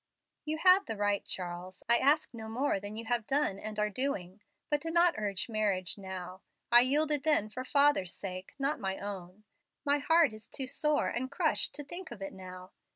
"You 0.45 0.57
have 0.57 0.87
the 0.87 0.95
right, 0.97 1.23
Charles. 1.23 1.83
I 1.87 1.99
ask 1.99 2.33
no 2.33 2.49
more 2.49 2.79
than 2.79 2.95
you 2.97 3.05
have 3.05 3.27
done 3.27 3.59
and 3.59 3.77
are 3.77 3.91
doing. 3.91 4.41
But 4.67 4.81
do 4.81 4.89
not 4.89 5.13
urge 5.15 5.47
marriage 5.47 5.95
now. 5.95 6.41
I 6.71 6.81
yielded 6.81 7.21
then 7.21 7.51
for 7.51 7.63
father's 7.63 8.11
sake, 8.15 8.55
not 8.57 8.79
my 8.79 8.97
own. 8.97 9.43
My 9.85 9.99
heart 9.99 10.33
is 10.33 10.47
too 10.47 10.65
sore 10.65 11.09
and 11.09 11.29
crushed 11.29 11.75
to 11.75 11.83
think 11.83 12.09
of 12.09 12.19
it 12.19 12.33
now. 12.33 12.71